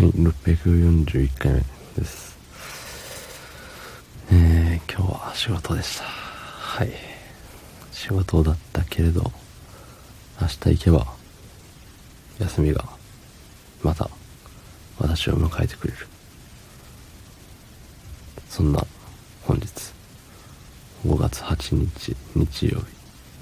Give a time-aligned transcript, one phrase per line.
[0.00, 1.60] はい、641回目
[1.94, 2.34] です。
[4.32, 6.04] えー、今日は仕事でした。
[6.04, 6.90] はい。
[7.92, 9.30] 仕事だったけれど、
[10.40, 11.06] 明日行けば、
[12.38, 12.82] 休みが、
[13.82, 14.08] また、
[14.98, 16.06] 私を迎えてくれる。
[18.48, 18.82] そんな、
[19.42, 19.66] 本日、
[21.06, 22.80] 5月8日、日曜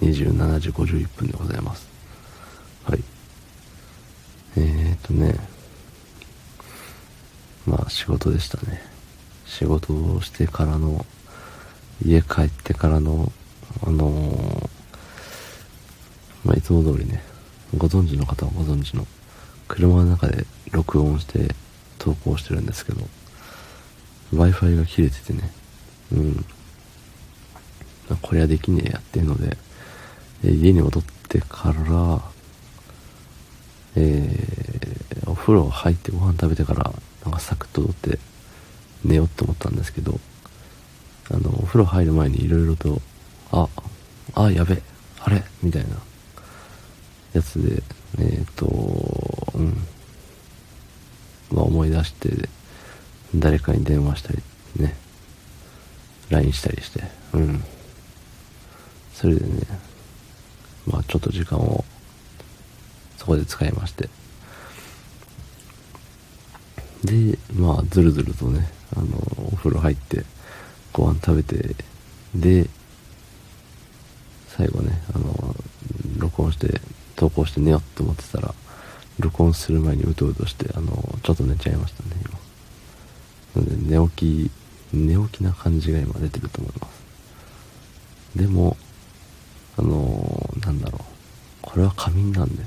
[0.00, 1.88] 日、27時51分でございます。
[2.84, 3.02] はい。
[4.58, 5.51] えーとね、
[7.66, 8.82] まあ仕事でしたね。
[9.46, 11.04] 仕事をしてからの、
[12.04, 13.30] 家帰ってからの、
[13.86, 14.68] あのー、
[16.44, 17.22] まあいつも通りね、
[17.76, 19.06] ご存知の方はご存知の、
[19.68, 21.54] 車の中で録音して
[21.98, 23.08] 投稿してるんですけど、
[24.34, 25.50] Wi-Fi が切れててね、
[26.12, 26.44] うん。
[28.20, 29.56] これはできねえやっていうので、
[30.44, 32.20] 家に戻ってから、
[33.94, 36.92] えー、お風呂入ってご飯食べてから
[37.42, 38.18] サクッと取って
[39.04, 40.18] 寝ようって思ったんですけど、
[41.30, 43.00] あの、お風呂入る前にいろいろと、
[43.50, 43.68] あ、
[44.34, 44.82] あ、やべ、
[45.20, 45.96] あれみたいな
[47.32, 47.82] やつで、
[48.18, 48.66] えっ、ー、と、
[49.54, 49.76] うん、
[51.50, 52.48] まあ思い出して、
[53.34, 54.42] 誰かに電話したり、
[54.76, 54.94] ね、
[56.30, 57.02] LINE したりして、
[57.32, 57.64] うん。
[59.14, 59.62] それでね、
[60.86, 61.84] まあちょっと時間を
[63.18, 64.08] そこで使いまして、
[67.04, 69.06] で、まあ、ずるずるとね、あの、
[69.52, 70.24] お風呂入って、
[70.92, 71.74] ご飯食べて、
[72.34, 72.68] で、
[74.48, 75.56] 最後ね、あの、
[76.18, 76.80] 録音して、
[77.16, 78.54] 投稿して寝ようと思ってたら、
[79.18, 82.10] 録音する前にうとうとして、あの、ちょっと寝ちゃいましたね、
[83.54, 83.62] 今。
[83.62, 84.50] なので、寝起き、
[84.92, 88.38] 寝起きな感じが今出てると思います。
[88.38, 88.76] でも、
[89.76, 91.02] あの、なんだろう。
[91.62, 92.64] これは仮眠なんで、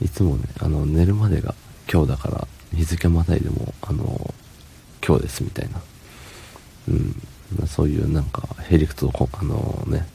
[0.00, 1.54] いつもね、あの、寝るまでが
[1.90, 4.34] 今日だから、日付またいでも、あの、
[5.06, 5.80] 今日ですみたいな。
[6.88, 7.66] うん。
[7.66, 10.06] そういうなんか、へりくつをあのね、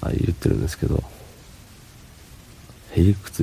[0.00, 1.02] あ言ってるんですけど、
[2.92, 3.40] へりくつ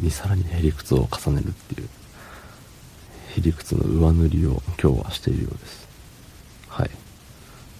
[0.00, 1.88] にさらにへりくつを重ねるっていう、
[3.36, 5.88] へりくつの上塗りを今日はしているようです。
[6.68, 6.90] はい。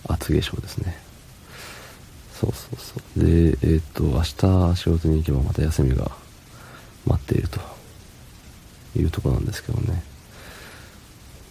[0.08, 0.96] 厚化粧ですね。
[2.32, 3.24] そうそうそう。
[3.24, 6.10] で、えっ、と、明日仕事に行けばまた休みが
[7.06, 7.60] 待っていると。
[8.96, 10.02] いうとこなんですけどね。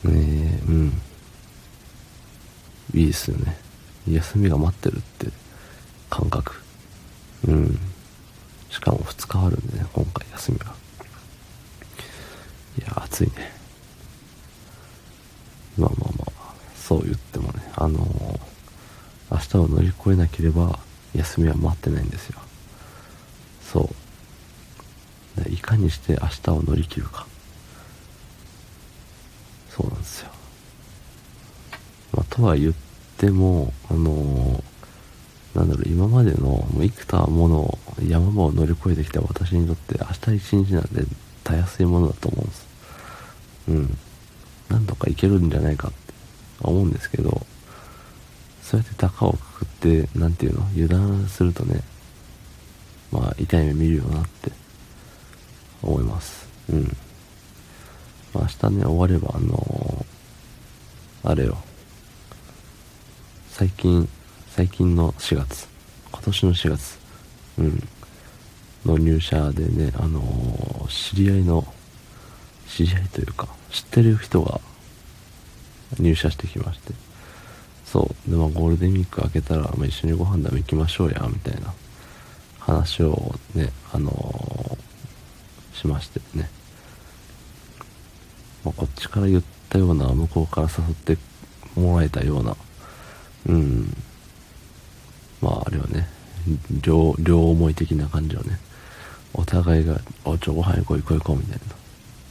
[0.03, 1.01] ねえ、うん。
[2.93, 3.57] いいですよね。
[4.09, 5.27] 休みが待ってるって
[6.09, 6.55] 感覚。
[7.47, 7.79] うん。
[8.69, 10.73] しかも2日あるんでね、今回休みが。
[12.77, 13.51] いや、暑いね。
[15.77, 18.39] まあまあまあ、そう言ってもね、あのー、
[19.31, 20.79] 明日を乗り越えなければ
[21.15, 22.39] 休みは待ってないんですよ。
[23.61, 25.49] そう。
[25.49, 27.25] いかにして明日を乗り切るか。
[29.69, 30.29] そうなんですよ。
[32.13, 32.73] まあ、とは言っ
[33.17, 34.63] ても、あのー、
[35.53, 37.77] なんだろう、今までのもう幾多ものを、
[38.07, 41.03] 山場を乗り越えてきた私にとって明日一日なんで
[41.43, 42.67] たやすいものだと思うんです。
[43.67, 43.97] うん。
[44.69, 45.97] なんとかいけるんじゃないかって
[46.61, 47.45] 思うんですけど、
[48.63, 51.81] そうやって高をくくって、なんていうの、油断するとね、
[53.11, 54.51] まあ、痛い目見るよなって
[55.83, 56.47] 思います。
[56.67, 56.97] うん。
[58.33, 61.59] まあ、明日ね、終われば、あのー、あれよ。
[63.63, 64.09] 最近、
[64.49, 65.69] 最近の4月、
[66.11, 66.99] 今年の4月、
[67.57, 67.87] うん、
[68.85, 71.65] の入社でね、あのー、知り合いの、
[72.67, 74.59] 知り合いというか、知ってる人が
[75.97, 76.93] 入社してきまして、
[77.85, 81.73] そう、で、まあ、ゴールデンウィーク明けたら、まあ、一緒にご飯でも行きましょうや、みたいな。
[82.59, 86.49] 話をね、あのー、しましてね。
[88.65, 91.17] まあ、こっちから言ったような、向こうから誘って
[91.79, 92.57] もらえたような、
[93.45, 93.95] うん、
[95.41, 96.07] まああれはね、
[96.81, 98.59] 両、両思い的な感じはね、
[99.33, 101.75] お互いが、おちょ、ご飯行こう行こう行こうみたいな、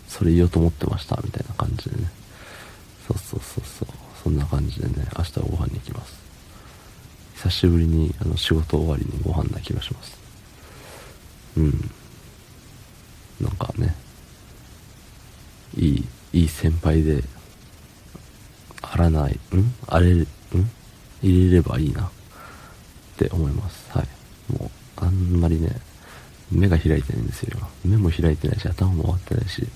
[0.09, 2.11] それ言おうと思ってました、みたいな感じでね、
[3.09, 3.89] そうそうそうそう、
[4.23, 6.23] そんな感じでね、明日はご飯に行きます。
[7.37, 10.17] 久しぶりにあの仕事終わりにご飯な気がします。
[11.57, 11.91] うん。
[13.41, 13.97] なんかね、
[15.77, 17.25] いいいい先輩で、
[18.81, 19.39] あらない、ん？
[19.89, 20.27] あれ、ん？
[21.23, 22.11] 入れればいいな、っ
[23.17, 23.91] て思います。
[23.91, 24.53] はい。
[24.53, 24.71] も
[25.01, 25.77] う、あんまりね、
[26.51, 27.59] 目が開いてないんですよ。
[27.85, 29.67] 目も開いてないし、頭も回ってないし、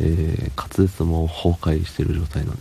[0.00, 2.60] えー、滑舌も崩壊してる状態なんで、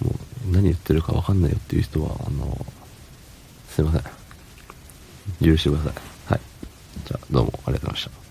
[0.00, 0.14] も
[0.48, 2.66] う、何言ってるかわかんないよっていう人は、あの、
[3.68, 4.02] すいません。
[5.46, 6.32] 許してください。
[6.32, 6.40] はい。
[7.06, 8.27] じゃあ、どうもありがとうございました。